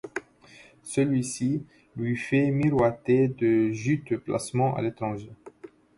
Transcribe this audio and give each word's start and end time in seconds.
Celui-ci 0.81 1.63
lui 1.95 2.17
fait 2.17 2.49
miroiter 2.49 3.27
de 3.27 3.69
juteux 3.71 4.17
placements 4.19 4.75
à 4.75 4.81
l'étranger. 4.81 5.29